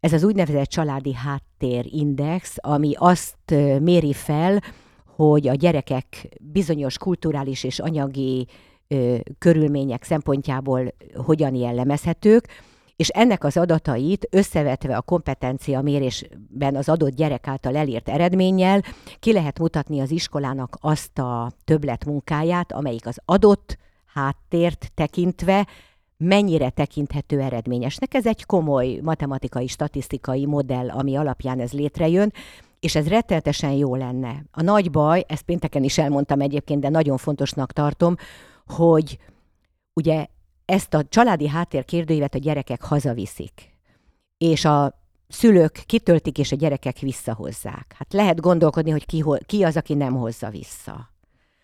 [0.01, 4.63] Ez az úgynevezett családi háttérindex, ami azt méri fel,
[5.17, 8.47] hogy a gyerekek bizonyos kulturális és anyagi
[8.89, 12.49] ö, körülmények szempontjából hogyan jellemezhetők,
[12.97, 18.83] és ennek az adatait összevetve a kompetencia mérésben az adott gyerek által elért eredménnyel
[19.21, 25.67] ki lehet mutatni az iskolának azt a többletmunkáját, amelyik az adott háttért tekintve
[26.17, 28.15] mennyire tekinthető eredményesnek.
[28.15, 32.33] Ez egy komoly matematikai, statisztikai modell, ami alapján ez létrejön,
[32.81, 34.45] és ez rettenetesen jó lenne.
[34.51, 38.17] A nagy baj, ezt pénteken is elmondtam egyébként, de nagyon fontosnak tartom,
[38.67, 39.19] hogy
[39.93, 40.27] ugye
[40.65, 43.73] ezt a családi háttér kérdőívet a gyerekek hazaviszik,
[44.39, 47.95] és a szülők kitöltik, és a gyerekek visszahozzák.
[47.99, 51.13] Hát lehet gondolkodni, hogy ki, ki az, aki nem hozza vissza.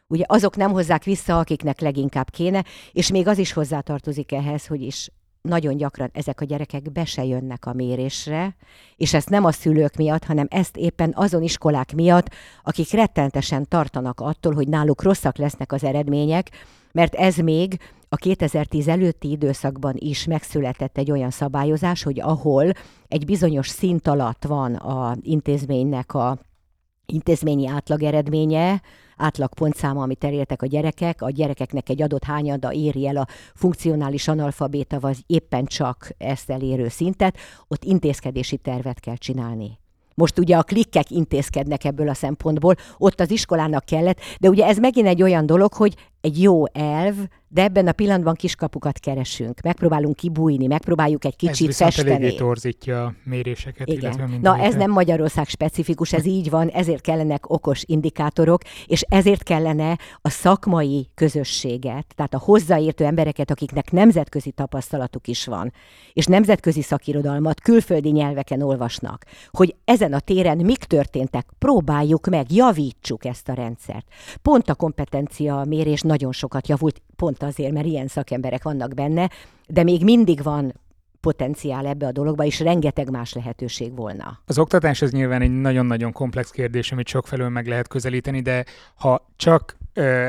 [0.06, 4.82] Ugye azok nem hozzák vissza, akiknek leginkább kéne, és még az is hozzátartozik ehhez, hogy
[4.82, 5.10] is
[5.42, 8.56] nagyon gyakran ezek a gyerekek be se jönnek a mérésre,
[8.96, 12.28] és ezt nem a szülők miatt, hanem ezt éppen azon iskolák miatt,
[12.62, 16.50] akik rettentesen tartanak attól, hogy náluk rosszak lesznek az eredmények,
[16.92, 22.72] mert ez még a 2010 előtti időszakban is megszületett egy olyan szabályozás, hogy ahol
[23.08, 26.38] egy bizonyos szint alatt van a intézménynek a
[27.06, 28.82] intézményi átlag eredménye,
[29.16, 34.28] átlag pontszáma, amit elértek a gyerekek, a gyerekeknek egy adott hányada éri el a funkcionális
[34.28, 37.36] analfabéta, vagy éppen csak ezt elérő szintet,
[37.68, 39.78] ott intézkedési tervet kell csinálni.
[40.14, 44.78] Most ugye a klikkek intézkednek ebből a szempontból, ott az iskolának kellett, de ugye ez
[44.78, 47.14] megint egy olyan dolog, hogy egy jó elv,
[47.52, 49.60] de ebben a pillanatban kiskapukat keresünk.
[49.60, 52.26] Megpróbálunk kibújni, megpróbáljuk egy kicsit ez festeni.
[52.26, 53.88] Ez torzítja a méréseket.
[53.88, 54.38] Igen.
[54.40, 59.98] Na ez nem Magyarország specifikus, ez így van, ezért kellenek okos indikátorok, és ezért kellene
[60.20, 65.72] a szakmai közösséget, tehát a hozzáértő embereket, akiknek nemzetközi tapasztalatuk is van,
[66.12, 73.24] és nemzetközi szakirodalmat külföldi nyelveken olvasnak, hogy ezen a téren mik történtek, próbáljuk meg, javítsuk
[73.24, 74.06] ezt a rendszert.
[74.42, 79.30] Pont a kompetencia mérés nagyon sokat javult, pont azért, mert ilyen szakemberek vannak benne,
[79.68, 80.74] de még mindig van
[81.20, 84.38] potenciál ebbe a dologba, és rengeteg más lehetőség volna.
[84.46, 89.26] Az oktatás ez nyilván egy nagyon-nagyon komplex kérdés, amit sokfelől meg lehet közelíteni, de ha
[89.36, 89.76] csak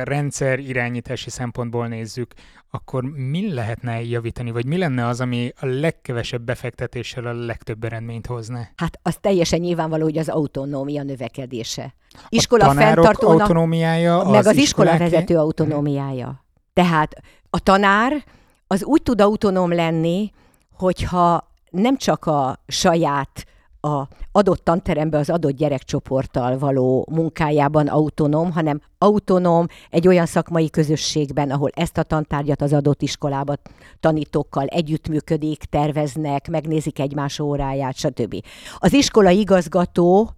[0.04, 2.34] rendszer irányítási szempontból nézzük,
[2.70, 8.28] akkor mi lehetne javítani, vagy mi lenne az, ami a legkevesebb befektetéssel a legtöbb eredményt
[8.28, 8.68] hozna?
[8.76, 11.94] Hát az teljesen nyilvánvaló, hogy az autonómia növekedése.
[12.30, 16.46] Iskola a fenntartónak, autonómiája, meg az, az iskola vezető autonómiája.
[16.74, 17.16] Tehát
[17.50, 18.24] a tanár
[18.68, 20.32] az úgy tud autonóm lenni,
[20.74, 23.46] hogyha nem csak a saját
[23.82, 31.52] a adott tanterembe az adott gyerekcsoporttal való munkájában autonóm, hanem autonóm egy olyan szakmai közösségben,
[31.52, 33.56] ahol ezt a tantárgyat az adott iskolába
[34.00, 38.36] tanítókkal együttműködik, terveznek, megnézik egymás óráját, stb.
[38.78, 40.30] Az iskola igazgató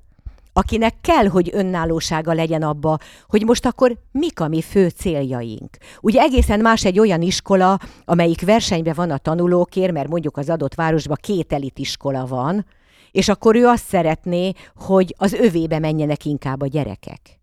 [0.55, 5.77] akinek kell, hogy önállósága legyen abba, hogy most akkor mik a mi fő céljaink.
[6.01, 10.75] Ugye egészen más egy olyan iskola, amelyik versenyben van a tanulókért, mert mondjuk az adott
[10.75, 12.65] városban két elitiskola van,
[13.13, 17.39] és akkor ő azt szeretné, hogy az övébe menjenek inkább a gyerekek.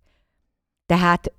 [0.86, 1.32] Tehát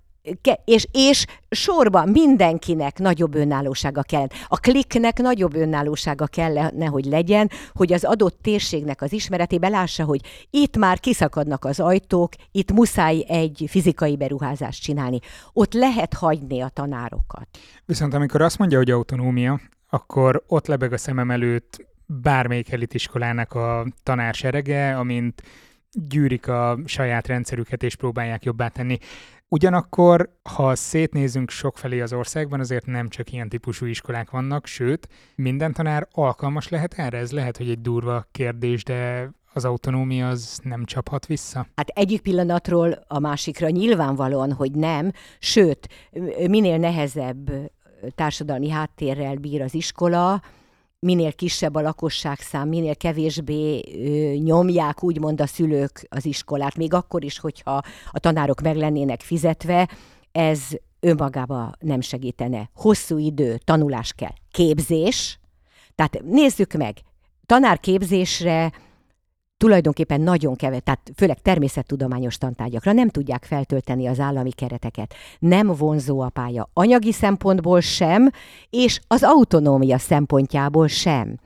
[0.65, 4.27] és, és sorban mindenkinek nagyobb önállósága kell.
[4.47, 10.21] A kliknek nagyobb önállósága kellene, hogy legyen, hogy az adott térségnek az ismeretébe lássa, hogy
[10.49, 15.19] itt már kiszakadnak az ajtók, itt muszáj egy fizikai beruházást csinálni.
[15.53, 17.47] Ott lehet hagyni a tanárokat.
[17.85, 21.89] Viszont amikor azt mondja, hogy autonómia, akkor ott lebeg a szemem előtt
[22.21, 25.41] bármelyik elitiskolának a tanárserege, amint
[25.91, 28.97] gyűrik a saját rendszerüket és próbálják jobbá tenni.
[29.47, 35.73] Ugyanakkor, ha szétnézünk sokfelé az országban, azért nem csak ilyen típusú iskolák vannak, sőt, minden
[35.73, 37.17] tanár alkalmas lehet erre?
[37.17, 41.67] Ez lehet, hogy egy durva kérdés, de az autonómia az nem csaphat vissza?
[41.75, 45.87] Hát egyik pillanatról a másikra nyilvánvalóan, hogy nem, sőt,
[46.47, 47.51] minél nehezebb
[48.15, 50.41] társadalmi háttérrel bír az iskola,
[51.05, 57.23] minél kisebb a lakosságszám, minél kevésbé ö, nyomják úgymond a szülők az iskolát, még akkor
[57.23, 59.89] is, hogyha a tanárok meg lennének fizetve,
[60.31, 60.61] ez
[60.99, 62.69] önmagába nem segítene.
[62.73, 64.33] Hosszú idő, tanulás kell.
[64.51, 65.39] Képzés,
[65.95, 66.97] tehát nézzük meg,
[67.45, 68.71] tanárképzésre
[69.61, 75.13] tulajdonképpen nagyon kevés, tehát főleg természettudományos tantárgyakra nem tudják feltölteni az állami kereteket.
[75.39, 78.29] Nem vonzó a pálya anyagi szempontból sem,
[78.69, 81.39] és az autonómia szempontjából sem.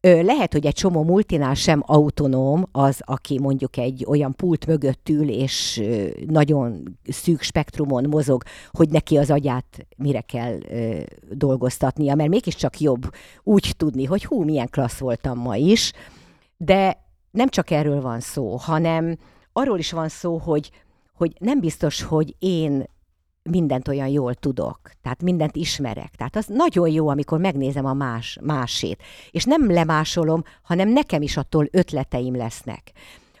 [0.00, 5.28] Lehet, hogy egy csomó multinál sem autonóm az, aki mondjuk egy olyan pult mögött ül,
[5.28, 5.82] és
[6.26, 10.58] nagyon szűk spektrumon mozog, hogy neki az agyát mire kell
[11.30, 15.92] dolgoztatnia, mert mégiscsak jobb úgy tudni, hogy hú, milyen klassz voltam ma is,
[16.56, 19.18] de nem csak erről van szó, hanem
[19.52, 20.70] arról is van szó, hogy,
[21.14, 22.84] hogy nem biztos, hogy én
[23.42, 26.10] mindent olyan jól tudok, tehát mindent ismerek.
[26.16, 29.02] Tehát az nagyon jó, amikor megnézem a más, másét.
[29.30, 32.92] És nem lemásolom, hanem nekem is attól ötleteim lesznek.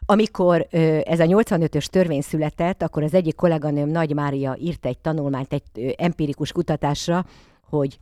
[0.04, 0.66] Amikor
[1.04, 5.94] ez a 85-ös törvény született, akkor az egyik kolléganőm Nagy Mária írt egy tanulmányt egy
[5.98, 7.24] empirikus kutatásra,
[7.68, 7.98] hogy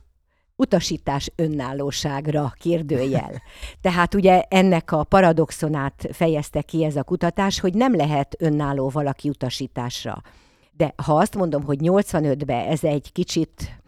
[0.59, 3.31] utasítás önállóságra kérdőjel.
[3.81, 9.29] Tehát ugye ennek a paradoxonát fejezte ki ez a kutatás, hogy nem lehet önálló valaki
[9.29, 10.21] utasításra.
[10.71, 13.79] De ha azt mondom, hogy 85-ben ez egy kicsit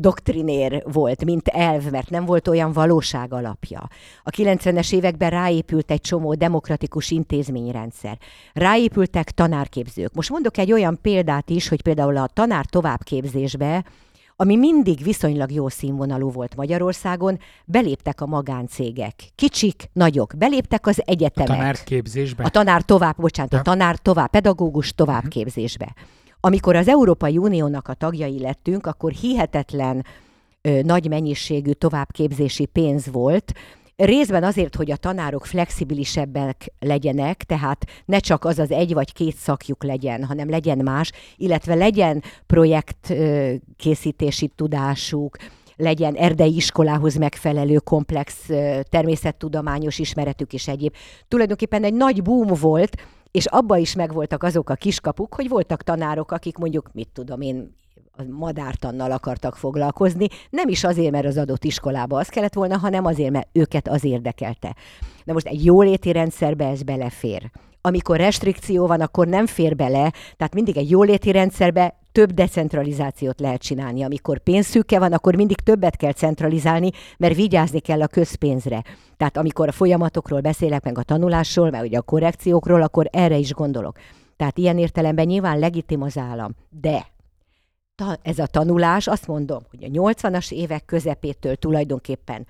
[0.00, 3.88] doktrinér volt, mint elv, mert nem volt olyan valóság alapja.
[4.22, 8.18] A 90-es években ráépült egy csomó demokratikus intézményrendszer.
[8.52, 10.14] Ráépültek tanárképzők.
[10.14, 13.84] Most mondok egy olyan példát is, hogy például a tanár továbbképzésbe
[14.40, 19.14] ami mindig viszonylag jó színvonalú volt Magyarországon, beléptek a magáncégek.
[19.34, 21.50] Kicsik, nagyok, beléptek az egyetemek.
[21.50, 22.44] A tanárképzésbe?
[22.44, 25.94] A tanár tovább, bocsánat, a tanár tovább, pedagógus továbbképzésbe.
[26.40, 30.04] Amikor az Európai Uniónak a tagjai lettünk, akkor hihetetlen
[30.60, 33.52] ö, nagy mennyiségű továbbképzési pénz volt,
[34.02, 39.36] Részben azért, hogy a tanárok flexibilisebbek legyenek, tehát ne csak az az egy vagy két
[39.36, 45.36] szakjuk legyen, hanem legyen más, illetve legyen projektkészítési tudásuk,
[45.76, 48.48] legyen erdei iskolához megfelelő komplex
[48.82, 50.94] természettudományos ismeretük és egyéb.
[51.28, 52.96] Tulajdonképpen egy nagy boom volt,
[53.30, 57.76] és abba is megvoltak azok a kiskapuk, hogy voltak tanárok, akik mondjuk, mit tudom én,
[58.18, 63.04] a madártannal akartak foglalkozni, nem is azért, mert az adott iskolába az kellett volna, hanem
[63.04, 64.74] azért, mert őket az érdekelte.
[65.24, 67.50] Na most egy jóléti rendszerbe ez belefér.
[67.80, 73.62] Amikor restrikció van, akkor nem fér bele, tehát mindig egy jóléti rendszerbe több decentralizációt lehet
[73.62, 74.02] csinálni.
[74.02, 78.82] Amikor pénzszűke van, akkor mindig többet kell centralizálni, mert vigyázni kell a közpénzre.
[79.16, 83.52] Tehát amikor a folyamatokról beszélek, meg a tanulásról, meg ugye a korrekciókról, akkor erre is
[83.52, 83.96] gondolok.
[84.36, 86.54] Tehát ilyen értelemben nyilván legitim az állam.
[86.70, 87.06] De
[88.22, 92.46] ez a tanulás, azt mondom, hogy a 80-as évek közepétől tulajdonképpen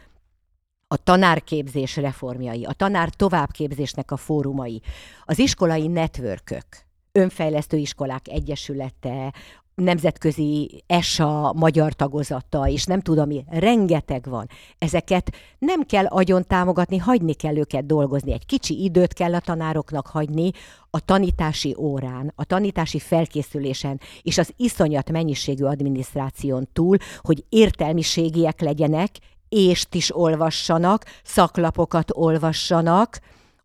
[0.88, 4.82] a tanárképzés reformjai, a tanár továbbképzésnek a fórumai,
[5.24, 6.66] az iskolai networkök,
[7.12, 9.32] önfejlesztő iskolák egyesülete,
[9.80, 14.48] nemzetközi ESA magyar tagozata, és nem tudom mi, rengeteg van.
[14.78, 18.32] Ezeket nem kell agyon támogatni, hagyni kell őket dolgozni.
[18.32, 20.50] Egy kicsi időt kell a tanároknak hagyni
[20.90, 29.10] a tanítási órán, a tanítási felkészülésen, és az iszonyat mennyiségű adminisztráción túl, hogy értelmiségiek legyenek,
[29.48, 33.20] ést is olvassanak, szaklapokat olvassanak,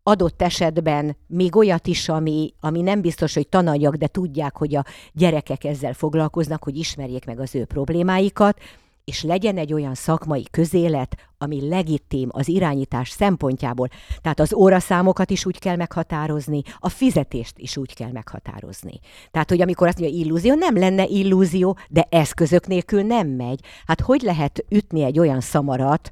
[0.06, 4.84] adott esetben még olyat is, ami, ami nem biztos, hogy tananyag, de tudják, hogy a
[5.12, 8.58] gyerekek ezzel foglalkoznak, hogy ismerjék meg az ő problémáikat,
[9.04, 13.88] és legyen egy olyan szakmai közélet, ami legitim az irányítás szempontjából.
[14.20, 19.00] Tehát az óraszámokat is úgy kell meghatározni, a fizetést is úgy kell meghatározni.
[19.30, 23.60] Tehát, hogy amikor azt mondja illúzió, nem lenne illúzió, de eszközök nélkül nem megy.
[23.86, 26.10] Hát hogy lehet ütni egy olyan szamarat,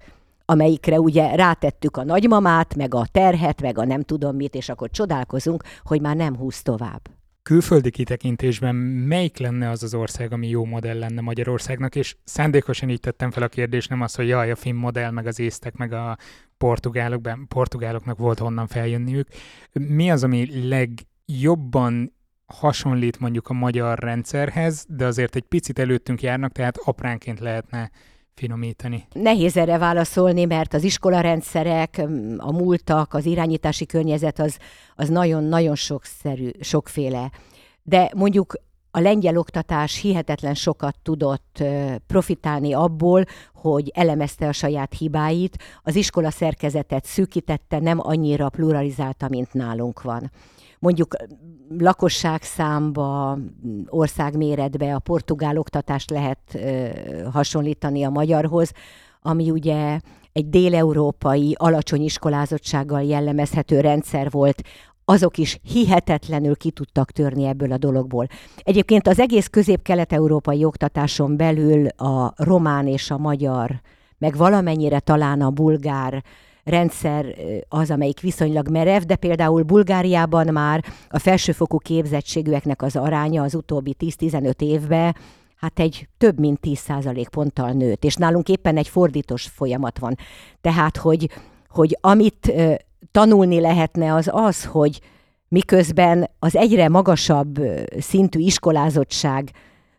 [0.53, 4.90] amelyikre ugye rátettük a nagymamát, meg a terhet, meg a nem tudom mit, és akkor
[4.90, 7.00] csodálkozunk, hogy már nem húz tovább.
[7.42, 13.00] Külföldi kitekintésben melyik lenne az az ország, ami jó modell lenne Magyarországnak, és szándékosan így
[13.00, 15.92] tettem fel a kérdést, nem az, hogy jaj, a finn modell, meg az észtek, meg
[15.92, 16.16] a
[16.59, 19.28] portugálok, portugáloknak volt honnan feljönniük.
[19.72, 22.12] Mi az, ami legjobban
[22.46, 27.90] hasonlít mondjuk a magyar rendszerhez, de azért egy picit előttünk járnak, tehát apránként lehetne
[28.35, 29.07] finomítani?
[29.12, 32.03] Nehéz erre válaszolni, mert az iskolarendszerek,
[32.37, 34.59] a múltak, az irányítási környezet az,
[34.95, 37.30] az nagyon-nagyon sokszerű, sokféle.
[37.83, 38.55] De mondjuk
[38.91, 41.62] a lengyel oktatás hihetetlen sokat tudott
[42.07, 43.24] profitálni abból,
[43.55, 50.30] hogy elemezte a saját hibáit, az iskola szerkezetet szűkítette, nem annyira pluralizálta, mint nálunk van
[50.83, 51.16] mondjuk
[51.78, 53.39] lakosságszámba,
[53.87, 56.59] országméretbe a portugál oktatást lehet
[57.33, 58.72] hasonlítani a magyarhoz,
[59.20, 59.99] ami ugye
[60.33, 64.62] egy déleurópai, alacsony iskolázottsággal jellemezhető rendszer volt,
[65.05, 68.26] azok is hihetetlenül ki tudtak törni ebből a dologból.
[68.57, 73.80] Egyébként az egész közép-kelet-európai oktatáson belül a román és a magyar,
[74.18, 76.22] meg valamennyire talán a bulgár
[76.65, 77.35] rendszer
[77.69, 83.97] az, amelyik viszonylag merev, de például Bulgáriában már a felsőfokú képzettségűeknek az aránya az utóbbi
[83.99, 85.17] 10-15 évben
[85.63, 90.17] hát egy több mint 10% ponttal nőtt, és nálunk éppen egy fordítós folyamat van.
[90.61, 91.31] Tehát, hogy,
[91.69, 92.53] hogy amit
[93.13, 95.01] tanulni lehetne, az az, hogy
[95.49, 97.61] miközben az egyre magasabb
[97.99, 99.51] szintű iskolázottság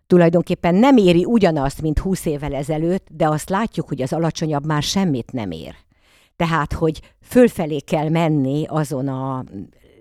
[0.07, 4.84] tulajdonképpen nem éri ugyanazt, mint 20 évvel ezelőtt, de azt látjuk, hogy az alacsonyabb már
[4.84, 5.76] semmit nem ér.
[6.36, 9.43] Tehát, hogy fölfelé kell menni azon a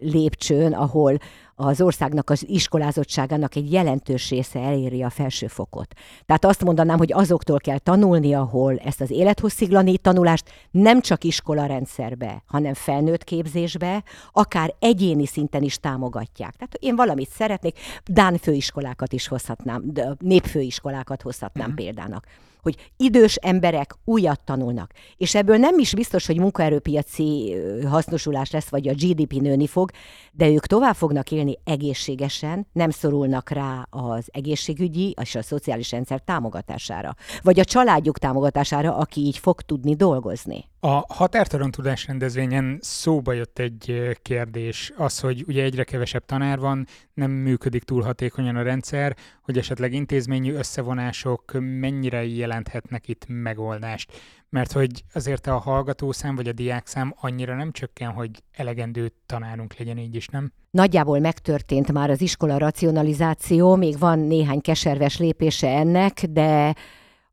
[0.00, 1.18] lépcsőn, ahol
[1.54, 5.94] az országnak az iskolázottságának egy jelentős része eléri a felsőfokot.
[6.26, 12.42] Tehát azt mondanám, hogy azoktól kell tanulni, ahol ezt az élethossziglani tanulást nem csak iskolarendszerbe,
[12.46, 14.02] hanem felnőtt képzésbe,
[14.32, 16.54] akár egyéni szinten is támogatják.
[16.56, 21.84] Tehát én valamit szeretnék, Dán főiskolákat is hozhatnám, népfőiskolákat hozhatnám uh-huh.
[21.84, 22.26] példának
[22.62, 24.90] hogy idős emberek újat tanulnak.
[25.16, 27.54] És ebből nem is biztos, hogy munkaerőpiaci
[27.88, 29.90] hasznosulás lesz, vagy a GDP nőni fog,
[30.32, 36.20] de ők tovább fognak élni egészségesen, nem szorulnak rá az egészségügyi és a szociális rendszer
[36.20, 37.14] támogatására.
[37.42, 40.70] Vagy a családjuk támogatására, aki így fog tudni dolgozni.
[40.84, 46.86] A határtalan tudás rendezvényen szóba jött egy kérdés, az, hogy ugye egyre kevesebb tanár van,
[47.14, 54.12] nem működik túl hatékonyan a rendszer, hogy esetleg intézményi összevonások mennyire jelenthetnek itt megoldást.
[54.48, 59.98] Mert hogy azért a hallgatószám vagy a diákszám annyira nem csökken, hogy elegendő tanárunk legyen
[59.98, 60.52] így is, nem?
[60.70, 66.74] Nagyjából megtörtént már az iskola racionalizáció, még van néhány keserves lépése ennek, de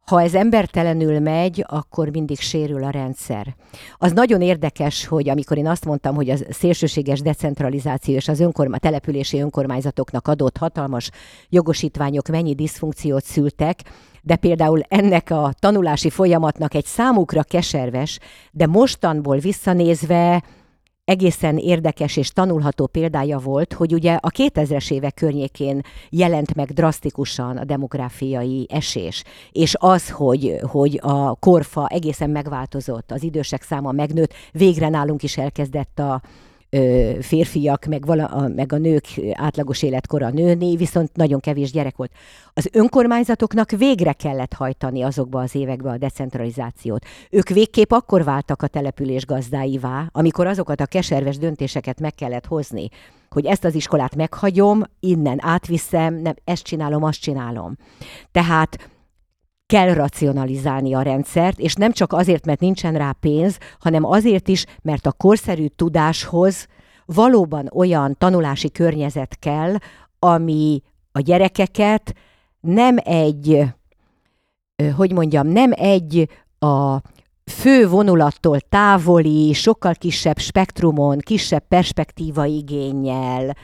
[0.09, 3.55] ha ez embertelenül megy, akkor mindig sérül a rendszer.
[3.97, 8.77] Az nagyon érdekes, hogy amikor én azt mondtam, hogy a szélsőséges decentralizáció és az önkorma,
[8.77, 11.09] települési önkormányzatoknak adott hatalmas
[11.49, 13.79] jogosítványok mennyi diszfunkciót szültek,
[14.21, 18.19] de például ennek a tanulási folyamatnak egy számukra keserves,
[18.51, 20.43] de mostanból visszanézve
[21.09, 27.57] egészen érdekes és tanulható példája volt, hogy ugye a 2000-es évek környékén jelent meg drasztikusan
[27.57, 34.33] a demográfiai esés, és az, hogy, hogy a korfa egészen megváltozott, az idősek száma megnőtt,
[34.51, 36.21] végre nálunk is elkezdett a,
[37.19, 42.11] férfiak, meg, vala, a, meg a nők átlagos életkora nőni, viszont nagyon kevés gyerek volt.
[42.53, 47.05] Az önkormányzatoknak végre kellett hajtani azokba az évekbe a decentralizációt.
[47.29, 52.89] Ők végképp akkor váltak a település gazdáivá, amikor azokat a keserves döntéseket meg kellett hozni,
[53.29, 57.75] hogy ezt az iskolát meghagyom, innen átviszem, nem, ezt csinálom, azt csinálom.
[58.31, 58.89] Tehát
[59.69, 64.65] kell racionalizálni a rendszert, és nem csak azért, mert nincsen rá pénz, hanem azért is,
[64.81, 66.67] mert a korszerű tudáshoz
[67.05, 69.75] valóban olyan tanulási környezet kell,
[70.19, 72.15] ami a gyerekeket
[72.59, 73.63] nem egy,
[74.95, 77.01] hogy mondjam, nem egy a
[77.45, 83.55] fő vonulattól távoli, sokkal kisebb spektrumon, kisebb perspektíva igényel,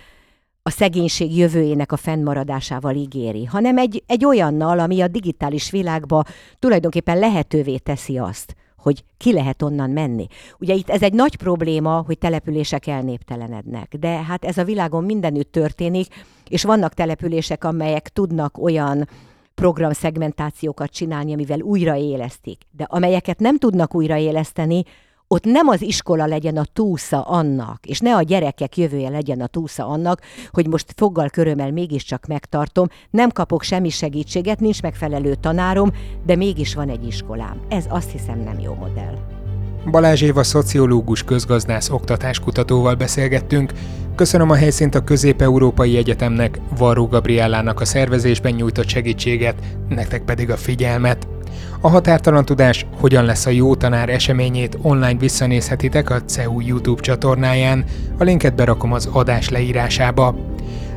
[0.68, 6.24] a szegénység jövőjének a fennmaradásával ígéri, hanem egy, egy olyannal, ami a digitális világba
[6.60, 10.28] tulajdonképpen lehetővé teszi azt, hogy ki lehet onnan menni.
[10.60, 15.52] Ugye itt ez egy nagy probléma, hogy települések elnéptelenednek, de hát ez a világon mindenütt
[15.52, 16.08] történik,
[16.50, 19.08] és vannak települések, amelyek tudnak olyan
[19.56, 24.84] programszegmentációkat csinálni, amivel újraélesztik, de amelyeket nem tudnak újraéleszteni,
[25.28, 29.48] ott nem az iskola legyen a túsza annak, és ne a gyerekek jövője legyen a
[29.48, 30.22] túsza annak,
[30.52, 35.92] hogy most foggal körömmel mégiscsak megtartom, nem kapok semmi segítséget, nincs megfelelő tanárom,
[36.26, 37.62] de mégis van egy iskolám.
[37.70, 39.18] Ez azt hiszem nem jó modell.
[39.92, 43.74] Balázs Éva szociológus közgazdász oktatáskutatóval beszélgettünk.
[44.16, 49.56] Köszönöm a helyszínt a Közép-Európai Egyetemnek, Varró Gabriellának a szervezésben nyújtott segítséget,
[49.90, 51.28] nektek pedig a figyelmet.
[51.82, 57.84] A határtalan tudás hogyan lesz a jó tanár eseményét online visszanézhetitek a CEU YouTube csatornáján,
[58.18, 60.36] a linket berakom az adás leírásába.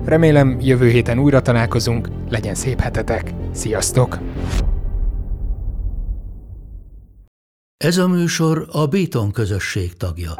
[0.04, 4.18] Remélem jövő héten újra találkozunk, legyen szép hetetek, sziasztok!
[7.84, 10.34] Ez a műsor a Béton közösség tagja.